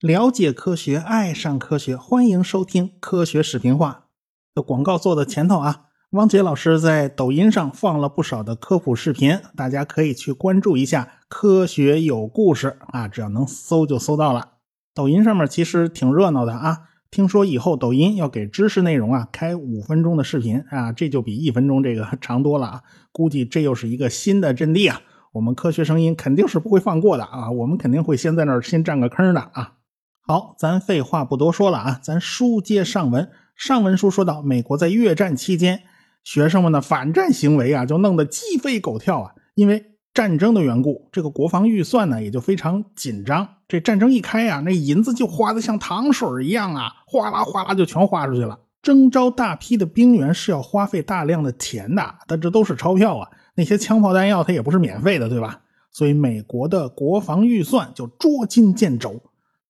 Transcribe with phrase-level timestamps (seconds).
[0.00, 4.04] 了解科学，爱上科学，欢迎收听《科学视频化》。
[4.54, 14.52] 这广告做的前头啊，汪杰老师在抖音上放了不少的科普视频，大家可以去关注一下“科学有故事”啊，只要能搜就搜到了。
[14.94, 22.82] 抖音上面其实挺热闹的啊，听说以后抖音要给知识内容啊开五分钟的视频啊，这就比一分钟这个长多了啊，
[23.12, 25.00] 估计这又是一个新的阵地啊。
[25.32, 29.74] 我们科学声音肯定是不会放过的啊，我们肯定会先在那儿先占个坑的啊。
[30.26, 33.30] 好，咱废话不多说了啊，咱书接上文。
[33.54, 35.82] 上文书说到，美国在越战期间，
[36.24, 39.32] 学生们的反战行为啊，就弄得鸡飞狗跳啊。
[39.54, 43.46] 因为战争的缘故，这个国防预算呢也就非常紧张。
[43.68, 48.58] 这战争一开呀，那银子就花的像糖水一样啊，哗啦哗啦就全花出去了。
[48.80, 53.28] 征召大批的兵员是要花费大量的钱的，但这都是钞票啊。
[53.56, 55.60] 那些枪炮弹药它也不是免费的，对吧？
[55.90, 59.20] 所以美国的国防预算就捉襟见肘。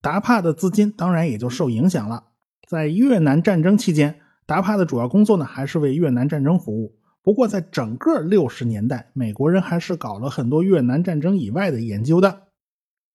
[0.00, 2.22] 达帕的资金当然也就受影响了。
[2.68, 6.94] 在越南战争期间，达帕的主要工作呢还是为越南战争服务。
[7.26, 12.42] 不过，在整个六十年代，美国人还是搞了很多越南战争以外的研究的。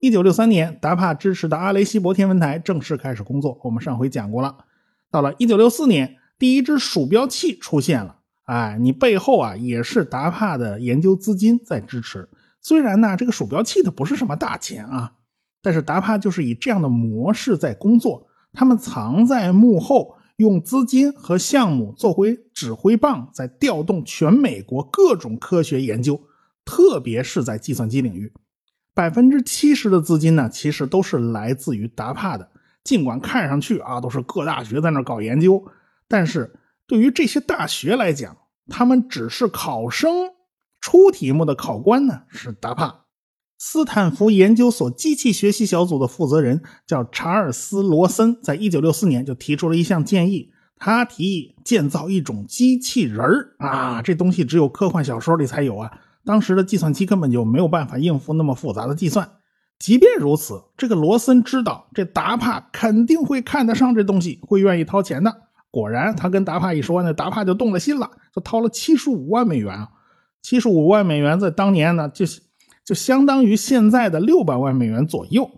[0.02, 3.58] 一九六三年，达帕支持的阿雷西博天文台正式开始工作。
[3.64, 4.66] 我们上回讲过了。
[5.10, 8.18] 到了一九六四年，第一只鼠标器出现了。
[8.44, 12.28] 哎，你背后啊也是达帕的研究资金在支持。
[12.60, 15.14] 虽然呢，这个鼠标器它不是什么大钱啊。
[15.62, 26.20] 但是达帕就是以这样的模式在工作，他们藏在幕后，用资金和项目作为指挥棒，在调动全美国各种科学研究，
[26.66, 28.34] 特别是在计算机领域，
[28.96, 32.50] 百分之七十的资金呢，其实都是来自于达帕的。
[32.84, 35.64] 尽管看上去啊，都是各大学在那搞研究，
[36.08, 36.52] 但是
[36.88, 38.36] 对于这些大学来讲，
[38.68, 40.32] 他们只是考生
[40.80, 43.01] 出题目的考官呢，是达帕。
[43.64, 50.50] 斯坦福研究所机器学习小组的负责人叫查尔斯·罗森，在一九六四年就提出了一项建议。
[50.80, 55.92] 他提议建造一种机器人儿啊，这东西只有科幻小说里才有啊。
[56.26, 59.30] 当时的计算机根本就没有办法应付那么复杂的计算。
[59.78, 65.32] 即便如此，这个罗森知道这达帕肯定会看得上这东西，会愿意掏钱的。
[65.70, 69.90] 果然，他跟达帕一说，那达帕就动了心了，就掏了七十五万美元啊。
[70.42, 72.42] 七十五万美元在当年呢，就是。
[72.84, 75.50] 就相当于现在的六百万美元左右，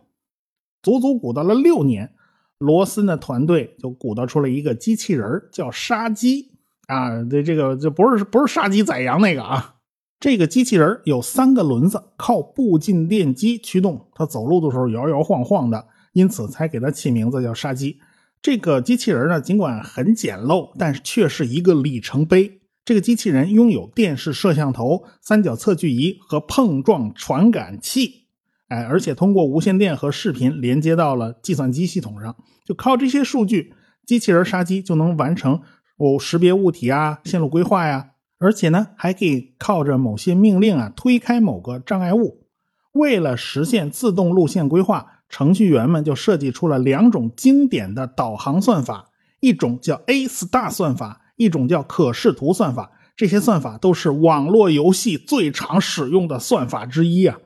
[0.82, 2.14] 足足鼓捣了六年，
[2.58, 6.52] 罗森的团队就鼓捣出了一个机器人叫杀鸡
[6.88, 9.76] 啊，这这个这不是不是杀鸡宰羊那个啊，
[10.20, 18.00] 这个机器人有三个轮子，靠步进电机驱动，它走路的时候摇摇晃晃的，因此才给它起名字叫杀鸡。
[18.42, 22.60] 这个机器人呢，尽管很简陋，但是却是一个里程碑。
[22.86, 28.26] 这个机器人拥有电视摄像头、三角测距仪和碰撞传感器，
[28.68, 32.36] 哎，而且通过无线电和视频连接到了计算机系统上。
[32.66, 33.74] 就靠这些数据，
[34.06, 35.62] 机器人杀鸡就能完成
[35.98, 42.46] 哦识别物体啊、线路规划呀，而且呢还可以靠着某些命令啊推开某个障碍物。
[42.92, 51.22] 为了实现自动路线规划，程序员们就设计出了两种经典的导航算法，一种叫 A star 算法。
[51.44, 57.38] 一种叫可视图算法，这些算法都是网络游戏最常使用的算法之一啊。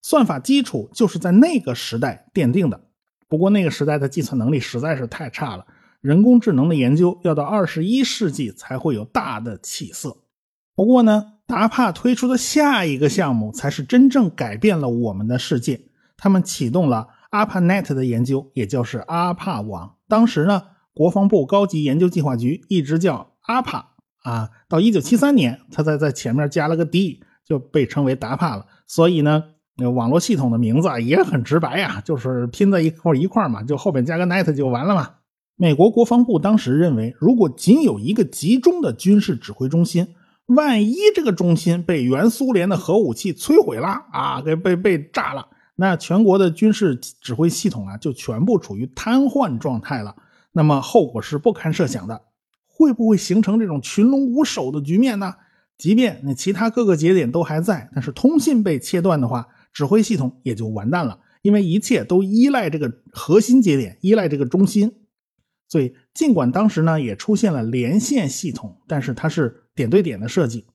[0.00, 2.80] 算法基础就是在那个时代奠定的，
[3.28, 5.64] 不过那个时代的计算能力实在是太差了，
[6.00, 10.16] 人工智能的研究要到二十一世纪才会有大的起色。
[10.74, 15.82] 不过呢，达帕推出的下一个项目才是真正改变了我们的世界，
[16.16, 19.94] 他们启动了阿帕 net 的研究，也就是阿帕网。
[20.08, 23.31] 当时呢，国防部高级研究计划局一直叫。
[23.42, 23.88] 阿帕
[24.22, 28.66] 啊，到一九七三年，他在在前面加了个 D，就被称为达帕了。
[28.86, 29.42] 所以呢，
[29.76, 35.10] 那网络系统的名字啊也很直白呀，就是拼在一块一块嘛，就后边加个 net 就完了嘛。
[35.56, 40.14] 美国国防部当时认为，如果仅有一个集中的军事指挥中心，
[40.46, 50.16] 万一这个中心被原苏联的核武器摧毁了啊，给被被炸了，那全国的军事指挥系统啊就全部处于瘫痪状态了，
[50.52, 52.22] 那么后果是不堪设想的。
[52.74, 55.34] 会不会形成这种群龙无首的局面呢？
[55.78, 64.92] 即便那其他各个节点都还在，但是通信被切断的话，指挥系统也就完蛋了，因为一切都依赖这个核心节点，依赖这个中心。
[65.68, 70.66] 所以，尽管当时呢也出现了连线系统，但是它是点对点的设计。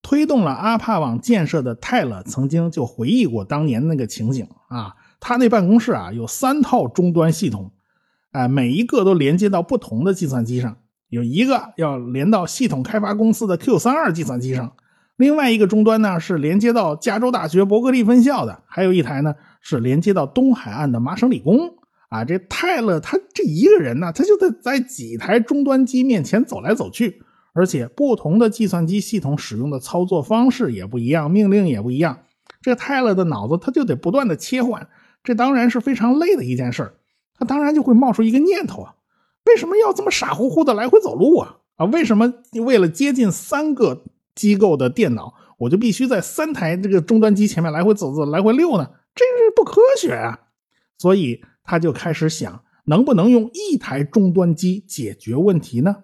[0.00, 7.72] 推动了阿帕网建设的泰勒曾经就回忆过当年那个情景啊，他那办公室啊有三套终端系统，
[8.30, 10.78] 哎，每一个都连接到不同的计算机上。
[11.08, 14.72] 有一个要连到系统开发公司的 Q 三二计算机上，
[15.16, 21.74] 另外一个终端呢是连接到加州大学伯克利分校的，还有一台呢是连接到东海岸的麻省理工。
[22.10, 27.20] 啊，这泰勒他这一个人呢，他就得在几台终端机面前走来走去，
[27.52, 32.20] 而且不同的计算机系统使用的操作方式也不一样，命令也不一样。
[32.62, 34.88] 这泰勒的脑子他就得不断的切换，
[35.22, 36.94] 这当然是非常累的一件事
[37.38, 38.94] 他当然就会冒出一个念头啊，
[39.48, 41.56] 为什么要这么傻乎乎的来回走路啊？
[41.76, 44.04] 啊，为什么为了接近三个
[44.34, 48.88] 机构的电脑，我就必须在三台这个终端机前面来回走走，来回溜呢？
[49.14, 50.38] 这是不科学啊！
[50.98, 51.42] 所以。
[51.70, 55.94] 他就开始想，能不能用一台终端机解决问题呢？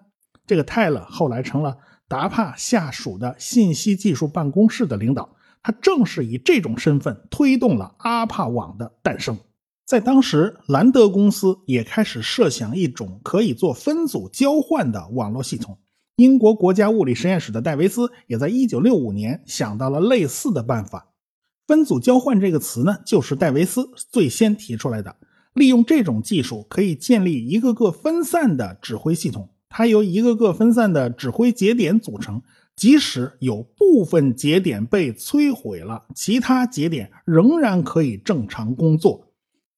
[0.45, 1.75] 这个泰勒后来成了
[2.07, 9.35] 达帕下属的信息技术办公室的领导，他正是以这种身份推动了阿帕网的诞生。
[9.85, 15.77] 在当时，兰德公司也开始设想一种可以做分组交换的网络系统。
[16.15, 21.09] 英国国家物理实验室的戴维斯也在1965年想到了类似的办法。
[21.67, 25.17] 分组交换这个词呢，就是戴维斯最先提出来的。
[25.53, 29.49] 利用这种技术，可以建立一个个分散的指挥系统。
[29.69, 32.41] 它由一个个分散的指挥节点组成，
[32.75, 39.24] 即使有部分节点被摧毁了，其他节点仍然可以正常工作。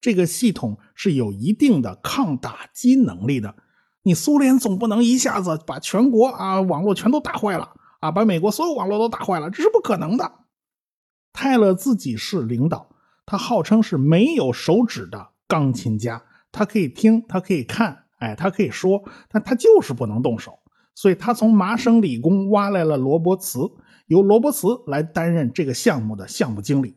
[0.00, 3.54] 这个系统是有一定的抗打击能力的。
[4.02, 10.32] 你苏联总不能一下子把全国啊网络全都打坏了啊，把美国所有网络都打坏了，这是不可能的。
[11.32, 12.90] 泰勒自己是领导，
[13.26, 15.30] 他号称是没有手指的。
[15.46, 16.22] 钢琴家，
[16.52, 20.58] 他可以听，他可以看，哎，他可以说，但他就是不能动手。
[20.94, 23.60] 所以他从麻省理工挖来了罗伯茨，
[24.06, 26.96] 由罗伯茨来担任这个项目的项目经理。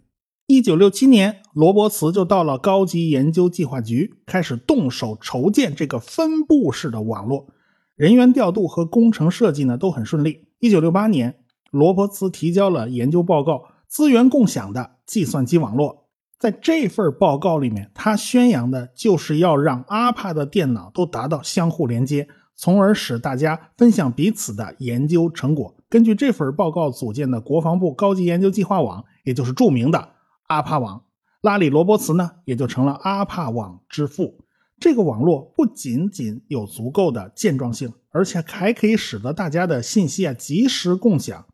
[0.51, 7.47] 一九六七年，罗伯茨就到了高级研究计划局，开始动手筹建这个分布式的网络。
[7.95, 10.49] 人员调度和工程设计呢都很顺利。
[10.59, 11.37] 一九六八年，
[11.71, 13.53] 罗伯茨提交了研究报告
[13.87, 15.89] 《资源共享的计算机网络》。
[16.37, 22.27] 在这份报告里面，他宣扬的就是要让阿帕的电脑都达到相互连接，
[22.57, 25.73] 从而使大家分享彼此的研究成果。
[25.87, 30.09] 根据这份报告组建的国防部高级研究计划网，也就是著名的
[30.51, 31.03] 阿帕网，
[31.41, 34.37] 拉里·罗伯茨呢也就成了阿帕网之父。
[34.79, 41.45] 这个网络不仅仅有足够的健壮性，而且还可以使得大家的信息啊及时共享，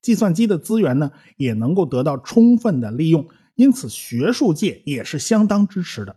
[0.00, 3.26] 计算机的资源呢也能够得到充分的利用。
[3.56, 6.14] 因此，学术界也是相当支持的。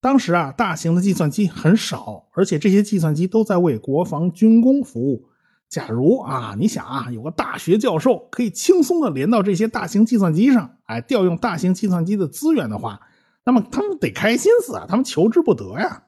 [0.00, 5.26] 当时啊，大型的计算机很少，而且这些计算机都在为国防军工服务。
[5.68, 13.00] 假如啊，你想啊，有个大学教授可以轻松的连到这些大型计算机上，哎，调用大型计算机的资源的话，
[13.44, 16.04] 那么他们得开心死啊，他们求之不得呀。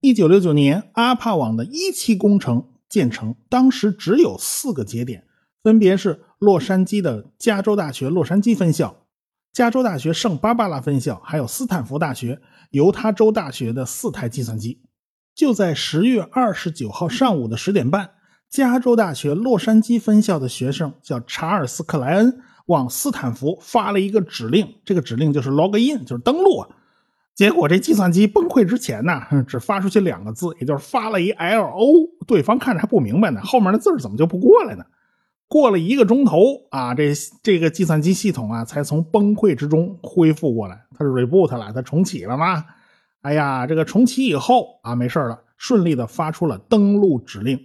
[0.00, 5.24] 一九六九年，阿帕网的一期工程建成，当时只有四个节点，
[5.62, 9.06] 分别是洛杉矶的加州大学洛杉矶分校。
[9.52, 14.82] 加州大学圣巴巴拉分校，还有斯坦福大学、犹他州大学的四台计算机，
[15.34, 18.10] 就在十月二十九号上午的十点半，
[18.50, 22.40] 加州大学洛杉矶分校的学生叫查尔斯·克莱恩，
[22.72, 26.68] 往斯坦福发了一个指令，这个指令就是 log in，就是登录啊。
[27.34, 34.84] 结果这计算机崩溃之前呢，只发出去两个字，也就是发了一 L O，对方看着还不明白呢，后面的字怎么就不过来呢？
[35.48, 36.38] 过了一个钟头
[36.70, 40.84] 啊，这这个计算机系统啊，才从崩溃之中恢复过来。
[40.96, 42.64] 它是 reboot 了，它重启了吗？
[43.20, 47.60] 哎呀，这个重启以后啊，没事了，顺利的发出了登录指令。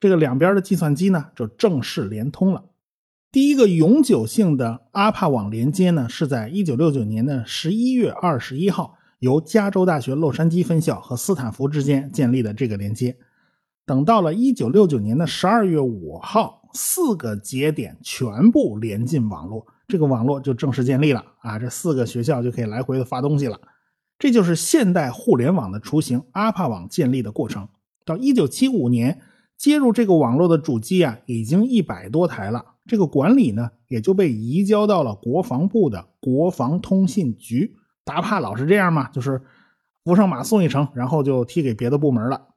[0.00, 2.64] 这个两边的计算机呢，就正式连通了。
[3.30, 13.16] 第一个永久性的阿帕网连接呢，是在一九六九年的十一月二十一号，由加州大学洛杉矶分校和斯坦福之间建立的这个连接。
[13.84, 16.56] 等到了一九六九年的十二月五号。
[16.74, 21.58] 四个节点全部连进网络，这个网络就正式建立了啊！
[21.58, 23.58] 这四个学校就可以来回的发东西了。
[24.18, 27.66] 这就是现代互联网的雏形——阿帕网建立的过程。
[28.04, 29.18] 到一九七五年，
[29.56, 32.62] 接入这个网络的主机啊，已经一百多台了。
[32.88, 37.76] 这个管理呢，也就被移交到了国防部的国防通信局。
[38.04, 39.42] 达帕老是这样嘛，就是
[40.02, 42.48] 扶上马送一程，然后就踢给别的部门了。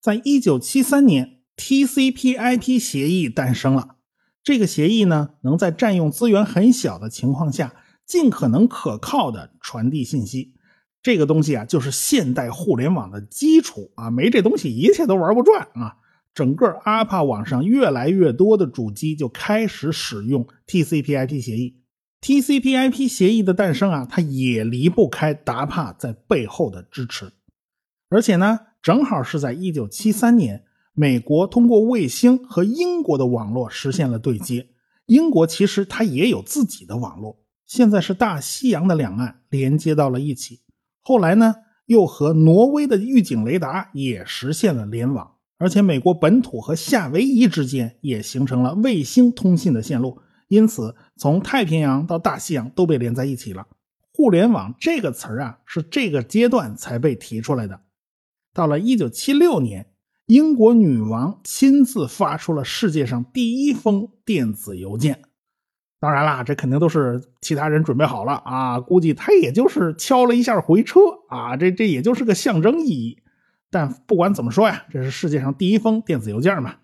[0.00, 1.34] 在一九七三年。
[1.60, 3.96] TCP/IP 协议诞生了。
[4.44, 7.74] 这个协议呢，能在占用资源很小的情况下，
[8.06, 10.54] 尽可能可靠的传递信息。
[11.02, 14.08] 这个东西啊，就是现代互联网的基础啊！
[14.08, 15.96] 没这东西，一切都玩不转啊！
[16.34, 21.82] 整个阿帕网上越来越多的主机就开始使用 TCP/IP 协议。
[22.20, 27.32] TCP/IP 协议的诞生啊，它也离不开达帕在背后的支持。
[28.08, 30.64] 而且呢，正好是在一九七三年。
[30.94, 34.70] 美国通过卫星和英国的网络实现了对接，
[35.06, 40.58] 英国其实它也有自己的网络，现在是大西洋的两岸连接到了一起。
[41.00, 41.54] 后来呢，
[41.86, 53.66] 又和挪威的预警雷达也实现了联网，而且美国本土和夏威夷之间也形成了卫星通信的线路，因此从太平洋到大西洋都被连在一起了。
[54.12, 57.80] 互联网这个词儿啊，是这个阶段才被提出来的。
[58.54, 59.86] 到了一九七六年。
[60.28, 65.22] 英国女王亲自发出了世界上第一封电子邮件，
[65.98, 71.00] 当然啦，这肯定都是其他人准备好了啊，估计他也就是敲了一下回车
[71.30, 73.22] 啊，这这也就是个象征意义。
[73.70, 76.76] 但不管怎么说呀，这是世界上第一封电子邮件嘛。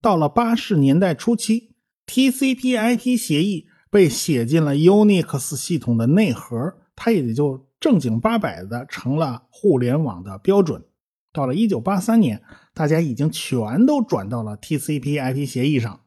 [0.00, 1.74] 到了八十年代初期
[2.06, 10.84] ，TCP/IP 协议被写进了 Unix 系统的内核，它也就正经八百的成了互联网的标准。
[11.32, 12.42] 到了一九八三年，
[12.74, 16.00] 大家已经全都转到了 TCP/IP 协议上，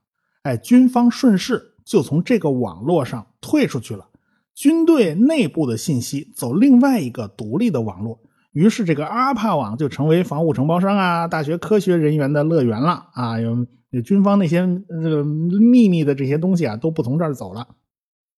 [0.43, 4.09] 哎，军方顺势就从这个网络上退出去了，
[4.53, 8.19] 军队内部的信息走另外一个独立的网络，
[8.55, 14.65] 于是这个阿帕网就成为防务承包商啊、大学科学人员的乐园了啊，有有军方那些
[15.03, 17.67] 这个秘密的这些东西啊，都不从这儿走了。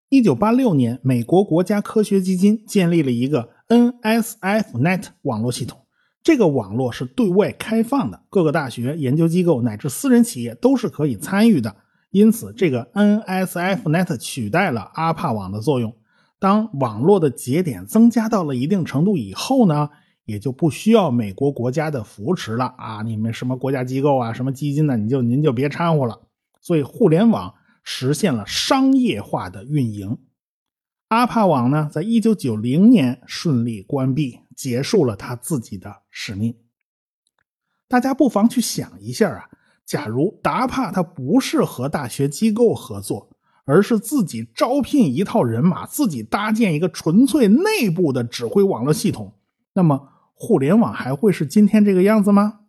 [0.10, 5.82] 一九八六年，美国国家科学基金建立了一个 NSFNet 网络系统。
[6.24, 11.76] 这个网络是对外开放的，各个大学、研究机构乃至私人企业都是可以参与的。
[12.10, 15.94] 因此，这个 NSFNet 取代了阿帕网的作用。
[16.40, 19.90] 当网络的节点增加到了一定程度以后呢，
[20.28, 23.02] 也就不需要美国国家的扶持了啊！
[23.02, 26.22] 你们什么国家机构啊、什么基金呢，你就您就别掺和了。
[26.62, 30.20] 所以，互联网实现了商业化的运营。
[31.08, 34.42] 阿帕网呢，在一九九零年顺利关闭。
[34.58, 36.56] 结束了他自己的使命。
[37.88, 39.50] 大家不妨去想一下啊，
[39.86, 43.30] 假如达帕他不是和大学机构合作，
[43.66, 49.36] 而是自己招聘一套人马，自己搭建一个纯粹内部的指挥网络系统，
[49.74, 52.60] 那么互联网还会是今天这个样子吗？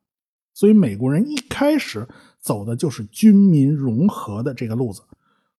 [0.54, 2.08] 所以美国人一开始
[2.40, 5.02] 走的就是军民融合的这个路子，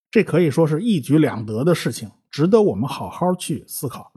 [0.09, 4.11] 这可以说是一举两得的事情，值得我们好好去思考。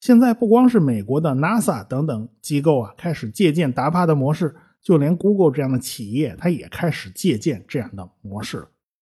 [0.00, 8.68] 现在不光是美国的 NASA 等等机构啊，开始借鉴达帕的模式，就连 Google 这样的企业，它也开始借鉴这样的模式了。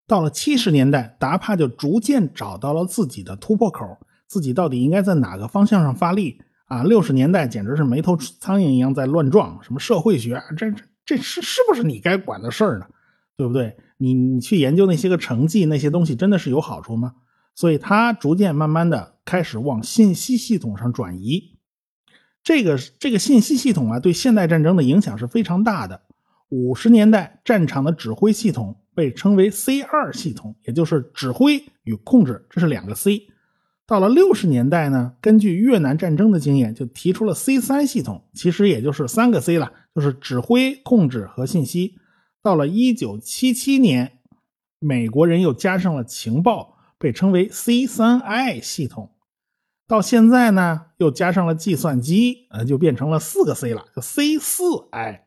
[0.06, 6.40] 到了七十年代，达帕就逐渐找到了自己的突破口，自己到底应该在哪个方向上发力
[6.72, 6.82] 啊？
[6.84, 12.86] 六十年代简直是没头苍蝇一样在乱撞，什么社会学，这这这是是不是你该管的事儿呢？
[13.36, 13.76] 对不对？
[13.98, 17.14] 你你去研究那些个成绩那些东西，真的是有好处吗？
[17.54, 21.58] 所以，他逐渐慢慢的开始往信息系统上转移。
[22.42, 26.02] 这个这个信息系统啊，对现代战争的影响是非常大的。
[26.48, 33.28] 五十年代战场的指挥系统被称为 C 二系统，也就是指挥与控制，这是两个 C。
[33.86, 41.96] 到了六十年代呢，根据越南战争的经验，就提出了 C 三系统，其实也就是三个 C 了，就是指挥、控制和信息。
[42.42, 44.18] 到了一九七七年，
[44.78, 46.70] 美国人又加上了情报。
[47.02, 49.10] 被称为 C3I 系统，
[49.88, 55.22] 到现在呢，又加上了计算机，呃，就变成了四个 C 了，叫 C4I。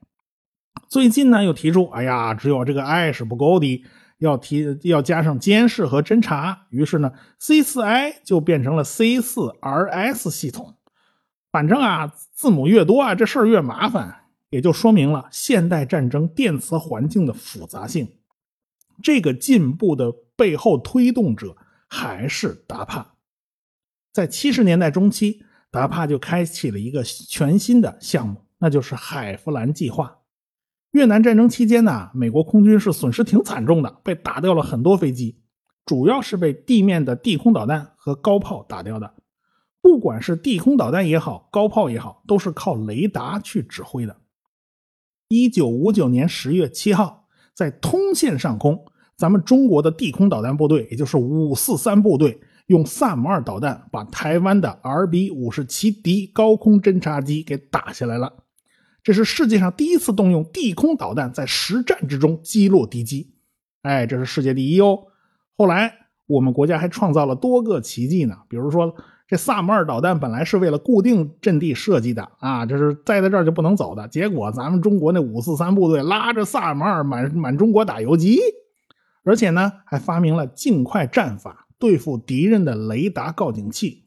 [0.87, 3.83] 最近呢，又提出，哎呀，只有这个 I 是不够的，
[4.19, 6.67] 要提要加上监视和侦查。
[6.69, 10.75] 于是呢，C4I 就变成了 C4RS 系统。
[11.51, 18.07] 反正啊，字母越多啊，这事儿越麻烦，也就说明了现代战争电磁环境的复杂性。
[19.03, 21.57] 这个进步的背后推动者。
[21.87, 23.13] 还是达帕，
[24.11, 30.17] 在七十年代中期，达帕就开启了一个全新的项目，那就是海弗兰计划。
[30.95, 35.41] 越南战争期间呢，美国空军是损失挺惨重的，被打掉了很多飞机，
[35.85, 39.13] 主要是被地面的地空导弹和高炮打掉的。
[39.81, 44.15] 不管是地空导弹也好，高炮也好，都是靠雷达去指挥的。
[45.27, 48.85] 一九五九年十月七号，在通县上空。
[49.17, 58.44] 咱们中国的地空导弹部队，也就是五四三部队，用萨姆二导弹把台湾的 RB 五十七 D 高空侦察机给打下来了。
[59.05, 63.31] 这是世界上第一次动用地空导弹在实战之中击落敌机，
[63.83, 64.99] 哎，这是世界第一哦。
[65.55, 65.93] 后来
[66.25, 68.95] 我们国家还创造了多个奇迹呢，比如说
[69.27, 74.07] 这萨姆二导弹本来是为了固定阵地设计的啊，这是栽在这儿就不能走的。
[74.07, 78.39] 结果咱们中国那五四三部队拉着萨姆二满满中国打游击。
[79.23, 84.03] 而且呢，还发明了尽快战法，对付敌人的雷达告警器。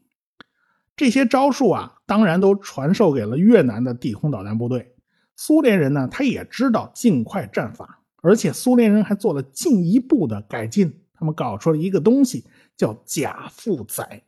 [0.95, 4.95] 这些招数啊，当然都传授给了越南的地空导弹部队。
[5.35, 14.23] 苏联人呢，他也知道尽快战法，而且苏联人还做了进一步的改进他们搞出了一个东西叫假负载。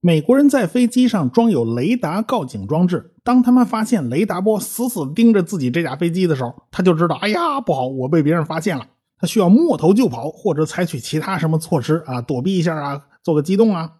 [0.00, 8.86] 美国人在飞机上装有雷达告警装置，当他们发现雷达波死死盯着自己这架飞机的时候，他就知道，哎呀，不好，我被别人发现了。
[9.18, 13.90] 他需要摸头就跑，或者采取其他什么措施啊，躲避一下啊，做个机动啊。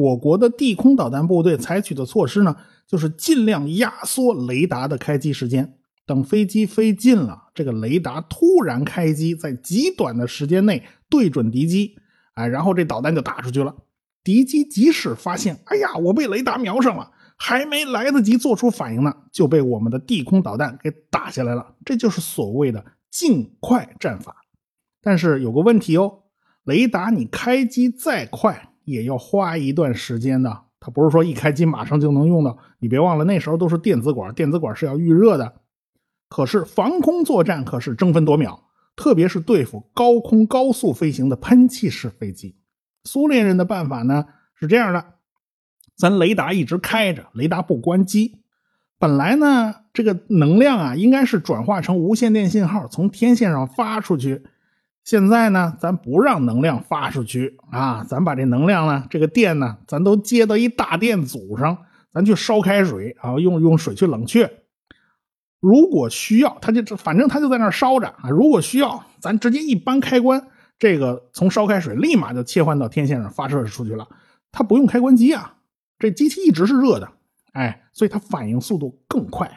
[0.00, 5.74] 我国的地空导弹部队采取的措施呢，就是尽量压缩雷达的开机时间，
[6.06, 11.96] 等飞机飞近了，这个雷达突然开机，在极短的时间内对准敌机，
[12.34, 13.74] 哎，然后这导弹就打出去了。
[14.24, 21.74] 敌机即使发现，哎呀，我被雷达瞄上了，还没来得及做出反应呢，就被我们的地空导弹给打下来了。
[21.84, 24.36] 这就是所谓的尽快战法。
[25.02, 26.24] 但是有个问题哦，
[26.64, 30.62] 雷达你开机再快，也要花一段时间的。
[30.80, 32.56] 它不是说一开机马上就能用到。
[32.78, 35.60] 你别忘了，那时候都是电子管，电子管是要预热的。
[36.28, 38.62] 可是防空作战可是争分夺秒，
[38.96, 42.56] 特别是对付高空高速飞行的喷气式飞机。
[43.04, 45.04] 苏联人的办法呢是这样的：
[45.96, 48.40] 咱雷达一直开着，雷达不关机。
[48.98, 54.42] 本来呢，这个能量啊，应该是转化成无线电信号，从天线上发出去。
[55.10, 61.76] 现在呢，咱不让能量发出去啊，咱把这能量呢，这个电呢，咱都接到一大电阻上，
[62.12, 64.48] 咱去烧开水啊，用用水去冷却。
[65.58, 68.30] 如果需要，它就反正它就在那烧着啊。
[68.30, 70.46] 如果需要，咱直接一扳开关，
[70.78, 74.06] 这个从烧开水立马就切换到天线上发射出去了，
[74.52, 75.56] 它不用开关机啊，
[75.98, 77.10] 这机器一直是热的，
[77.54, 79.50] 哎，所以它反应速度更快。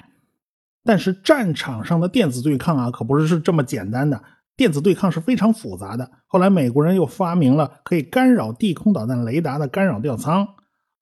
[0.84, 4.20] 但是战场上的电子对抗啊，可不是是这么简单的。
[4.64, 6.10] 电子对抗是非常复杂的。
[6.26, 10.48] 后来美国人又发明了可以干扰地空导弹雷达的干扰吊舱。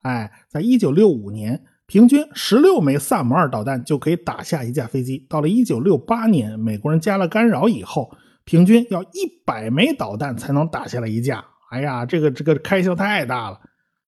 [0.01, 5.27] 哎，在一九六五年，平均十六枚萨姆二导弹就可以打下一架飞机。
[5.30, 8.12] 到了一九六八年，美国人加了干扰以后，
[8.46, 11.46] 平均要一百枚导弹才能打下来一架。
[11.70, 13.60] 哎呀，这个这个开销太大了。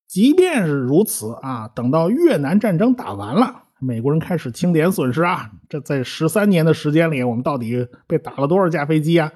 [0.08, 3.63] 即便是如此啊，等到越南战争打完了。
[3.84, 5.52] 美国人开始清点损失啊！
[5.68, 9.32] 这在十三年的时间里，我们到底被打了多少架飞机啊？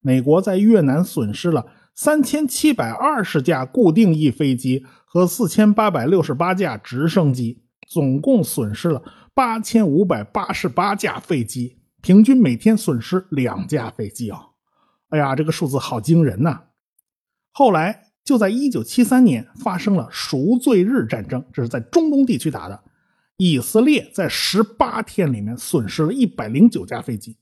[0.00, 9.02] 美国在越南损失了三千七百二十架固定翼飞机和四千八百六十八架直升机，总共损失了
[9.34, 14.40] 八千五百八十八架飞机，平均每天损失两架飞机啊！
[15.08, 16.60] 哎呀，这个数字好惊人呐！
[17.50, 22.78] 后来就在一九七三年发生了赎罪日战争，这是在中东地区打的。
[23.36, 27.36] 以色列在十八天里面损失了一百零九架飞机，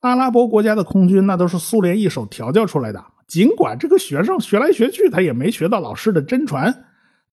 [0.00, 3.04] 阿拉伯国家的空军那都是苏联一手调教出来的。
[3.26, 6.84] 尽管这个学生学来学去，他也没学到老师的真传，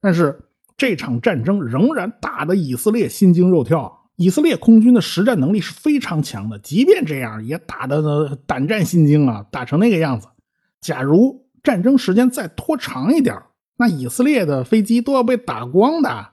[0.02, 0.38] 但是
[0.76, 4.02] 这场战争仍然打得以色列心惊肉跳。
[4.16, 10.28] 以色列空军的实战能力是非常强的，即便这样也打得胆战心惊啊，打成那个样子。
[10.82, 13.36] 假如战争时间再拖长一点，
[13.78, 16.33] 那以色列的飞机都要被打光的。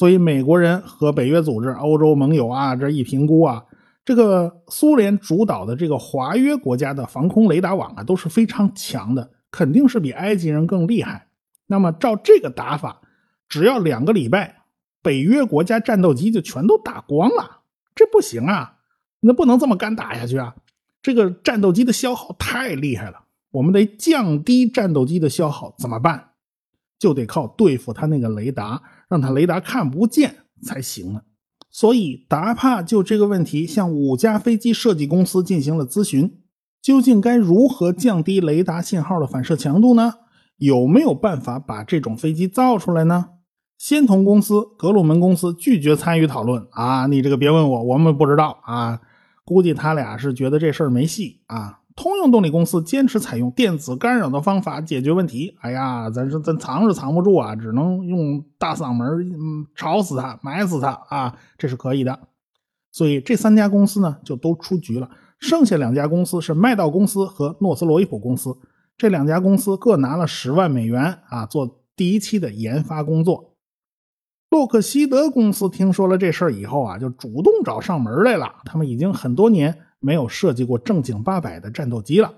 [0.00, 3.62] 所以美国人和北约组织、欧洲盟友啊，这一评估啊，
[4.02, 11.26] 这个苏联主导的这个华约国家的防空雷达网啊，都是非常强的，肯定是比埃及人更厉害。
[11.66, 13.02] 那么照这个打法，
[13.46, 14.62] 只要两个礼拜，
[15.02, 17.60] 北约国家战斗机就全都打光了。
[17.94, 18.76] 这不行啊，
[19.20, 20.54] 那不能这么干打下去啊！
[21.02, 26.30] 这个战斗机的消耗太厉害了，我们得降低战斗机的消耗，怎么办？
[26.98, 28.80] 就得靠对付它那个雷达。
[29.10, 31.22] 让他雷达看不见才行呢，
[31.68, 36.38] 所以达帕就这个问题向五家飞机设计公司进行了咨询，
[36.80, 40.14] 究竟该如何降低雷达信号的反射强度呢？
[40.58, 43.30] 有没有办法把这种飞机造出来呢？
[43.76, 47.06] 仙童公司、格鲁门公司拒绝参与讨论啊！
[47.06, 49.00] 你这个别问我，我们不知道啊，
[49.44, 51.79] 估计他俩是觉得这事儿没戏啊。
[52.00, 55.54] 通用动力公司坚持采用电子干扰的方法解决问题。
[55.60, 62.18] 哎呀，咱说咱藏是藏不住啊，只能用大嗓门嗯，吵死他，埋死他啊，这是可以的。
[62.90, 65.10] 所以这三家公司呢，就都出局了。
[65.40, 68.56] 剩下两家公司是麦道公司和诺斯罗伊普公司。
[68.96, 73.56] 这两家公司各拿了十万美元啊，做第一期的研发工作。
[74.48, 78.54] 洛克希德公司听说了这事儿以后啊，就主动找上门来了。
[78.64, 79.76] 他们已经很多年。
[80.00, 82.34] 没有设计过正经八百的战斗机了。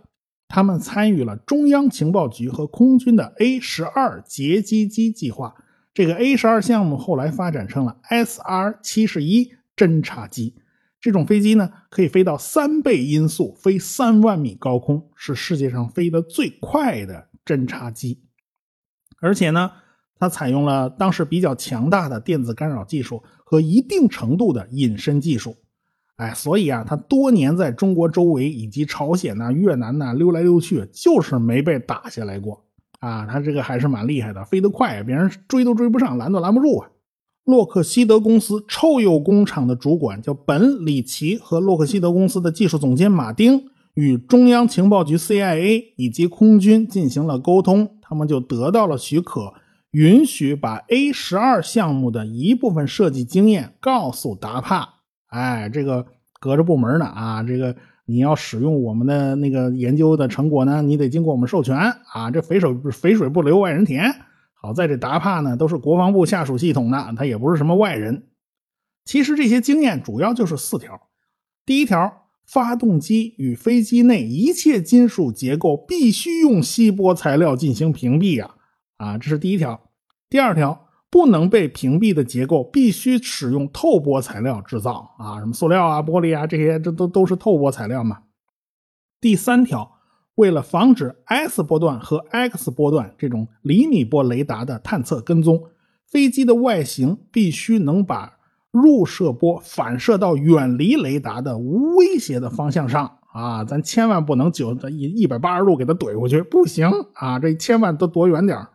[0.48, 5.54] 他们参与了中央情报局和空军的 A 十二截击机计划。
[5.94, 10.56] 这个 A 十二项目后来发展成了 SR 七十一侦察机。
[11.00, 18.22] 这种飞机呢，可以飞到三倍音速，飞三万米高空，是世界上飞得最快的侦察机。
[19.20, 19.70] 而且呢，
[20.18, 25.56] 它采用了当时比较强大的电子干扰技术和一定程度的隐身技术。
[26.16, 32.62] 哎，所以啊，他多年在中国周围以及朝鲜呐、越南呐溜来溜去，就是没被打下来过
[33.00, 33.26] 啊。
[33.26, 36.88] 他这个还是蛮厉害的，飞得快，别人追都追不上，拦都拦不住啊。
[37.44, 49.54] 洛克希德公司臭鼬工厂的主管叫本·里奇和洛克希德公司的技术总监马丁与中央情报局 CIA 以及空军进行了沟通，他们就得到了许可，
[49.90, 55.01] 允许把 A 十二项目的一部分设计经验告诉达帕。
[55.32, 56.06] 哎，这个
[56.40, 61.74] 隔着部门呢啊，这个你要使用我们的那个研究的成果呢，你得经过我们授权
[62.12, 64.14] 啊，这肥水肥水不流外人田。
[64.60, 68.28] 好在这达帕呢，都是国防部下属系统的，他也不是什么外人。
[69.06, 71.08] 其实这些经验主要就是四条：
[71.64, 78.54] 第一条，发动机与飞机内一切金属结构必须用锡箔材料进行屏蔽呀，
[78.98, 79.80] 啊，这是第一条。
[80.28, 88.22] 第二条，不能被屏蔽的结构必须使用透波材料制造啊，什么塑料啊、玻璃啊这些，这都都是透波材料嘛。
[89.20, 89.98] 第三条。
[90.36, 95.64] 为了防止 S 波段和 X 波段这种厘米波雷达的探测跟踪，
[96.06, 98.38] 飞机的外形必须能把
[98.70, 103.62] 入射波反射到远离雷达的无威胁的方向上啊！
[103.62, 107.38] 咱千万不能九一一百八十度给它怼过去，不行啊！
[107.38, 108.68] 这千万都躲远点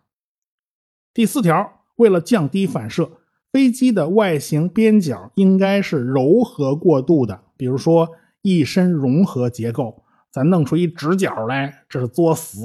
[1.11, 3.11] 第四条，为了降低反射，
[3.51, 8.09] 飞机的外形边角应该是柔和过渡的，比如说
[8.41, 10.03] 一身融合结构。
[10.31, 12.59] 咱弄出一直角来，这是作死。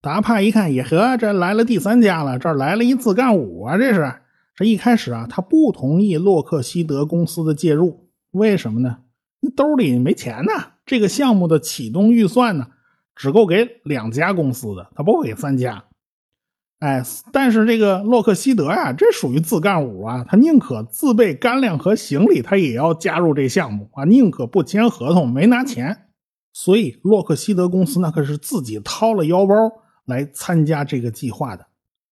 [0.00, 3.76] 达帕一看，也呵，这来了第三家了，这来了一自干五啊！
[3.76, 4.14] 这是
[4.54, 8.98] 这一开始啊，他不同意洛克希德公司的介入，为什么呢？
[9.54, 10.52] 兜里没钱呢。
[10.86, 12.68] 这个项目的启动预算呢，
[13.14, 15.84] 只够给两家公司的，他不会给三家。
[16.80, 26.08] 哎，但是这个洛克希德呀，这属于自干五啊，他宁可自备干粮和行李，他也要加入这项目啊，宁可不签合同，没拿钱。
[26.52, 29.54] 所以，洛克希德公司那可是自己掏了腰包
[30.04, 31.66] 来参加这个计划的。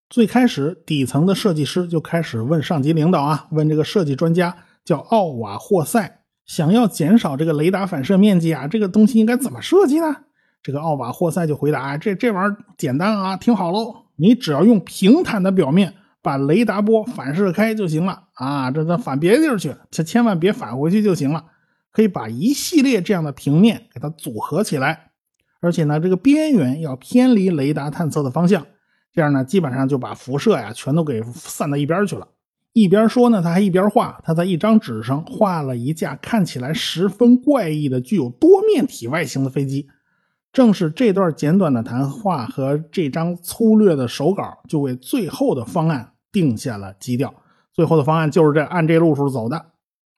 [0.09, 10.17] 最开始，底层的设计师就开始问上级领导啊，问这个设计专家叫奥瓦霍塞，想要减少这个雷达反射面积啊，这个东西应该怎么设计呢？
[10.63, 21.45] 这个奥瓦霍塞就回答：这这玩意儿简单啊，听好喽，你只要用平坦的表面把雷达波反射开就行了啊，这这反别的地儿去，千千万别返回去就行了。
[21.91, 25.11] 可以把一系列这样的平面给它组合起来，
[25.61, 28.67] 而且呢，这个边缘要偏离雷达探测的方向，
[29.13, 32.27] 这样呢，基本上就把辐射呀全都给散到一边去了。
[32.73, 39.87] 一边说呢，他还一边画，他在一张纸上画了一架看起来十分怪异的、具有多面体外形的飞机。
[40.53, 47.33] 正是这段简短的谈话和这张粗略的手稿，就为最后的方案定下了基调。
[47.73, 49.67] 最后的方案就是这按这路数走的。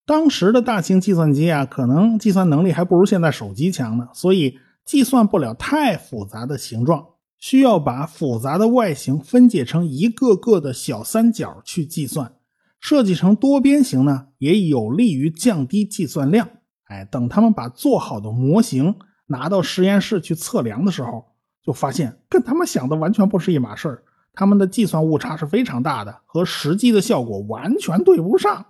[0.04, 7.06] 当时的大型计算机啊，可能计算能力还不如现在手机强呢，所以计算不了太复杂的形状，
[7.38, 12.32] 需要把复杂的外形分解成一个个的小三角去计算。
[12.80, 16.48] 设计成多边形呢，也有利于降低计算量。
[16.86, 21.24] 哎，等他们把做好的模型拿到实验室去测量的时候，
[21.64, 24.02] 就发现跟他们想的完全不是一码事儿，
[24.34, 28.66] 他们的计算误差是非常大的，和实际的效果完全对不上。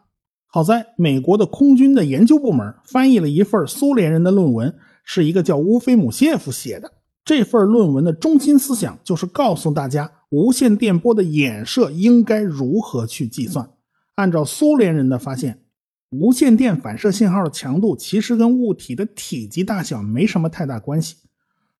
[0.46, 6.92] 好在美国的空军的研究部门翻译了一份苏联人的论文，是一个叫乌菲姆谢夫写的。
[7.24, 13.68] 这份论文的中心思想就是告诉大家，无线电波的衍射应该如何去计算。
[14.14, 15.63] 按照苏联人的发现，
[16.10, 21.16] 无线电反射信号的强度其实跟物体的体积大小没什么太大关系，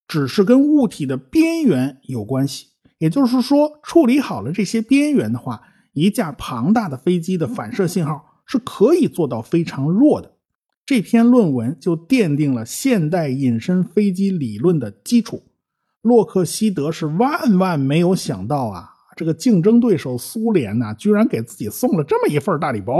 [0.06, 2.68] 只是跟物体的边缘有关系。
[2.98, 8.30] 也就是说，处理好了这些边缘的话，一架庞大的飞机的反射信号。
[8.46, 10.32] 是可以做到非常弱的。
[10.84, 15.42] 这篇论文就奠定了现代隐身飞机理论的基础。
[16.02, 22.94] 洛克希德是万万没有想到啊，这个竞争对手苏联呢，居然给自己送了这么一份大礼包。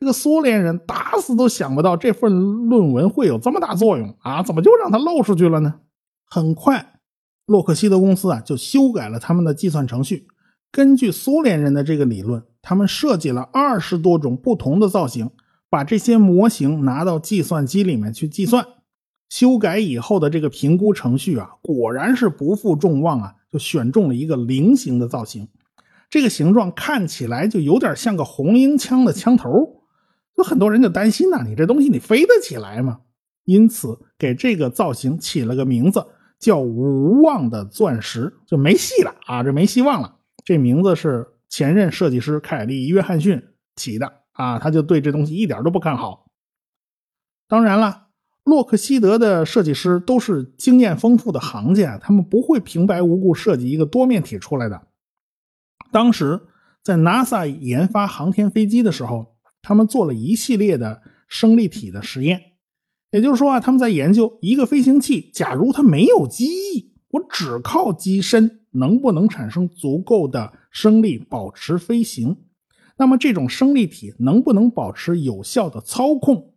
[0.00, 4.42] 这个苏联人打死都想不到这份论文会有这么大作用啊！
[4.42, 5.74] 怎么就让他漏出去了呢？
[6.24, 6.94] 很快，
[7.44, 10.26] 洛克希德公司啊就修改了他们的计算程序。
[10.72, 15.28] 根据苏联人的这个理论，他们设计了二十多种不同的造型，
[15.68, 18.66] 把这些模型拿到计算机里面去计算。
[19.28, 25.46] 修改以后的这个评估程序啊，果然是不负众望啊，就选中了一个菱形的造型。
[26.08, 29.79] 这个形状看起来就有点像个红缨枪的枪头。
[30.40, 33.00] 有很多人就担心呐，你这东西你飞得起来吗？
[33.44, 36.06] 因此给这个造型起了个名字，
[36.38, 40.16] 叫“无望的钻石”，就没戏了啊，这没希望了。
[40.44, 43.42] 这名字是前任设计师凯利·约翰逊
[43.76, 46.26] 起的啊，他就对这东西一点都不看好。
[47.48, 48.06] 当然了，
[48.44, 54.80] 洛克希德的设计师都是经验丰富的行家，他们不会平白无故设计一个多面体出来的。
[55.90, 56.40] 当时
[56.82, 59.29] 在 NASA 研发航天飞机的时候，
[59.62, 62.42] 他们做了一系列的升力体的实验。
[63.10, 72.36] 也就是说啊，他们在研究一个飞行器，假如它没有机翼，我只靠机身，能不能产生足够的升力保持飞行？
[72.98, 76.54] 那么这种升力体能不能保持有效的操控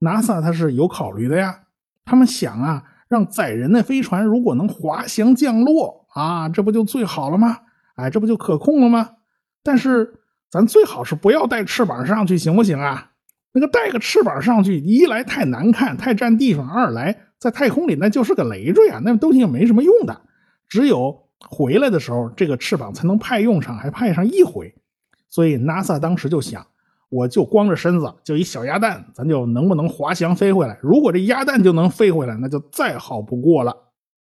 [0.00, 1.62] ？NASA 它是有考虑的呀。
[2.04, 7.58] 他们想啊，让载人的飞船如果能滑翔降落啊，这不就最好了吗？
[7.94, 9.10] 哎，这不就可控了吗？
[9.62, 10.17] 但是
[10.50, 13.10] 咱最好是不要带翅膀上去，行不行啊？
[13.52, 20.20] 那个带个翅膀上去，一来太难看，太占地方；二来在太空里那就是个累赘啊，那东西也没什么用的。
[20.68, 24.74] 只有回来的时候，这个翅膀才能派用上，还派上一回。
[25.30, 26.66] 所以 NASA 当时就想，
[27.10, 30.78] 我就光着身子，就一小鸭蛋，咱就能不能滑翔飞回来？
[30.82, 33.74] 如果这鸭蛋就能飞回来，那就再好不过了。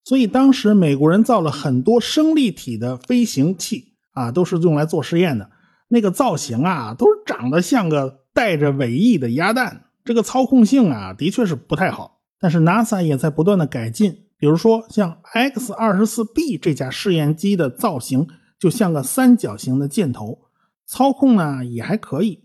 [0.05, 5.51] 所以当时美国人造了很多升力体的飞行器啊，都是用来做实验的。
[5.89, 8.21] 那个造型啊，都长得像个。
[8.35, 12.21] 带着尾翼的鸭蛋，这个操控性啊，的确是不太好。
[12.39, 20.39] 但是 NASA 也在不断的改进，比如说像 X 二十四 B 这架试验机的造型就像个三角形的箭头，
[20.87, 22.45] 操控呢也还可以。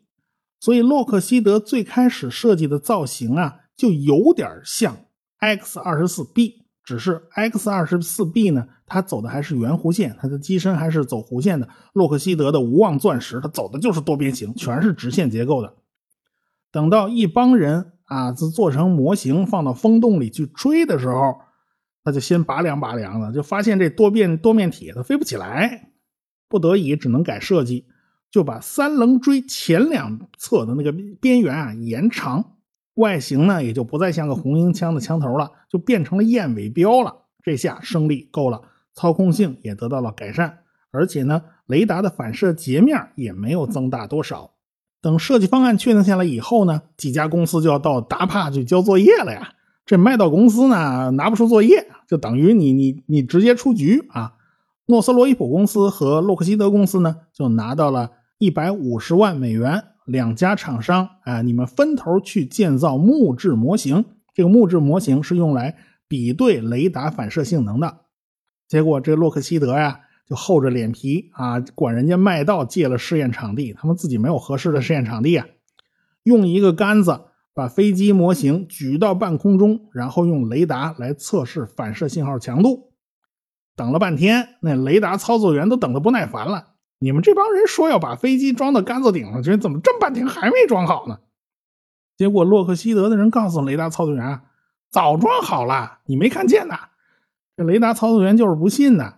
[0.59, 4.97] 所以洛克希德最开始设计的造型啊，就有点像
[5.37, 11.69] X 二十四 B，只是 X 二十四 B 呢，它走的还是圆弧线，它的机身还是走弧线的。
[11.93, 15.75] 洛克希德的无望钻石，它走的就是多边形，全是直线结构的。
[16.71, 21.35] 等到一帮人啊，做成模型放到风洞里去吹的时候，
[22.03, 25.91] 他就先拔凉拔凉的，就发现这多变多面体它飞不起来，
[26.49, 27.85] 不得已只能改设计，
[28.29, 30.91] 就把三棱锥前两侧的那个
[31.21, 32.52] 边缘啊延长，
[32.95, 37.15] 外形呢也就不再像个红缨枪的枪头了，就变成了燕尾标了。
[37.43, 38.61] 这下升力够了，
[38.93, 40.59] 操控性也得到了改善，
[40.91, 44.51] 而且呢，雷达的反射截面也没有增大多少。
[45.01, 49.55] 等设计方案确定下来以后呢，几家公司就要到达帕去交作业了呀。
[49.85, 54.35] 这麦道公司呢拿不出作业，就等于你你你直接出局啊。
[54.85, 64.05] 诺斯罗伊普公司和洛克希德公司呢就拿到了一百五十万美元，两家厂商啊，你们分头去建造木质模型。
[64.33, 65.75] 这个木质模型是用来
[66.07, 68.01] 比对雷达反射性能的。
[68.67, 70.01] 结果这洛克希德呀。
[70.25, 75.45] 就厚着脸皮啊，管人家麦道借了试验场地，他们自己没有合适的试验场地啊，
[76.23, 82.93] 用一个杆子把飞机模型举到半空中，然后用雷达来测试反射信号强度。
[83.75, 86.72] 等了半天，那雷达操作员都等得不耐烦了。
[87.03, 91.19] 你们这帮人说要把飞机装到杆子顶上去，怎么这么半天还没装好呢？
[92.15, 94.39] 结果洛克希德的人告诉雷达操作员，
[94.89, 96.79] 早装好了，你没看见呐？
[97.57, 99.15] 这雷达操作员就是不信呢。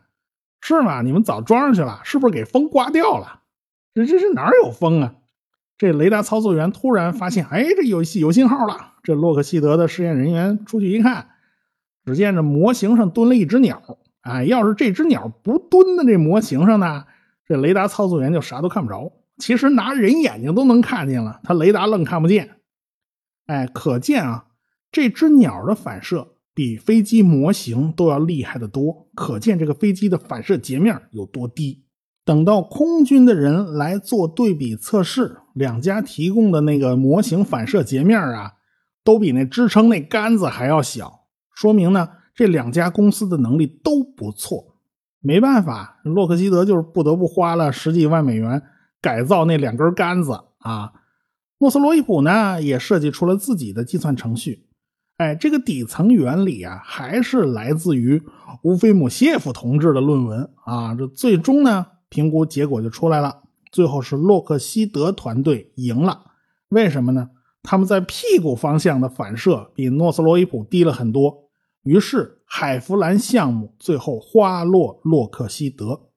[0.61, 1.03] 是吗？
[1.03, 3.41] 你们早装上去了，是不是给风刮掉了？
[3.93, 5.13] 这这这哪有风啊？
[5.77, 8.93] 这雷达操作员突然发现，哎，这有有信号了。
[9.03, 11.27] 这洛克希德的试验人员出去一看，
[12.03, 13.99] 只见这模型上蹲了一只鸟。
[14.21, 17.05] 哎，要是这只鸟不蹲在这模型上呢，
[17.47, 19.11] 这雷达操作员就啥都看不着。
[19.37, 22.57] 其实拿人眼睛都能看见了，他雷达愣看不见。
[23.47, 24.45] 哎，可见啊，
[24.91, 26.33] 这只鸟的反射。
[26.53, 31.83] 比飞机模型都要厉害的多，可见这个飞机的反射截面有多低。
[32.23, 38.53] 等到空军的人来做对比测试，两家提供的那个模型反射截面啊，
[39.03, 44.74] 都比那支撑那杆子还要小，说明呢这两家公司的能力都不错。
[45.25, 48.61] 没办法，洛克希德就是不得不花了十几万美元
[49.01, 50.93] 改造那两根杆子啊。
[51.57, 54.67] 诺斯罗伊普呢也设计出了自己的计算程序。
[55.17, 58.21] 哎，这个底层原理啊，还是来自于
[58.63, 60.93] 乌菲姆谢夫同志的论文啊。
[60.93, 66.25] 这最终呢，评估结果就出来了，最后是洛克希德团队赢了。
[66.69, 67.29] 为什么呢？
[67.63, 71.44] 他们在屁股方向的反射比诺斯罗伊普低了很多，
[71.85, 76.09] 于是海弗兰项目最后花落洛克希德。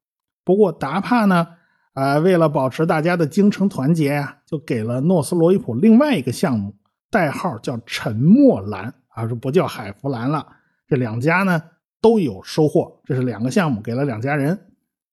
[0.45, 1.47] 不过达帕呢，
[1.93, 6.75] 啊，为了保持大家的精诚团结啊，就给了诺斯罗伊普另外一个项目。
[7.11, 10.47] 代号叫沉默蓝啊，这不叫海弗兰了。
[10.87, 11.63] 这两家呢
[12.03, 14.59] 都有收获，这是两个项目给了两家人，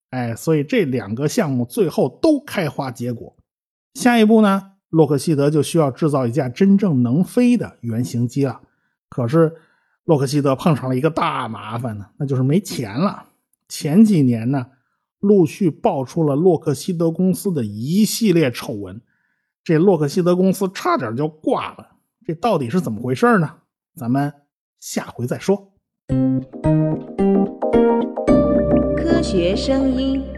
[0.09, 3.35] 哎，所以这两个项目最后都开花结果。
[3.93, 8.59] 下一步呢，洛克希德就需要制造一架真正能飞的原型机了。
[9.09, 9.55] 可是
[10.05, 13.25] 洛克希德碰上了一个大麻烦呢，那就是没钱了。
[13.67, 14.67] 前几年呢，
[15.19, 19.01] 陆续爆出了洛克希德公司的一系列丑闻。
[19.63, 21.87] 这洛克希德公司差点就挂了，
[22.25, 23.51] 这到底是怎么回事呢？
[23.95, 24.31] 咱们
[24.79, 25.71] 下回再说。
[28.95, 30.34] 科学声音。